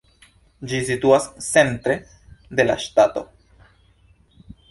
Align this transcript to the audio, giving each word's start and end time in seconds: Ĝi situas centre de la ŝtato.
Ĝi 0.69 0.77
situas 0.87 1.27
centre 1.49 1.97
de 2.61 2.67
la 2.69 2.79
ŝtato. 2.87 3.25